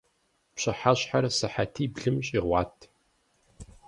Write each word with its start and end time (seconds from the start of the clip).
Пщыхьэщхьэр 0.53 1.25
сыхьэтиблым 1.37 2.15
щӀигъуат. 2.25 2.75